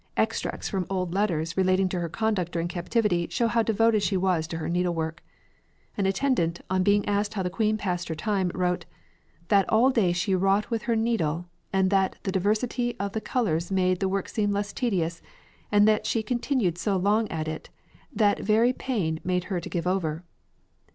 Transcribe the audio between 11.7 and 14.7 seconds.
and that the diversity of the colours made the work seem